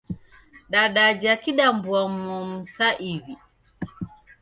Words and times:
Dadajha 0.71 1.33
kidambua-momu 1.43 2.57
saa 2.75 2.93
iw'i. 3.11 3.35